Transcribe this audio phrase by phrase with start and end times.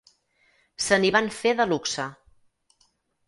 [0.85, 2.07] Se n'hi van fer de luxe.